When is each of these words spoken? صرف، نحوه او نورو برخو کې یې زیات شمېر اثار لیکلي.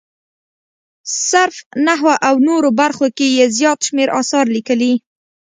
صرف، 1.29 1.57
نحوه 1.87 2.13
او 2.27 2.35
نورو 2.47 2.69
برخو 2.81 3.07
کې 3.17 3.27
یې 3.37 3.45
زیات 3.57 3.79
شمېر 3.87 4.09
اثار 4.19 4.45
لیکلي. 4.55 4.93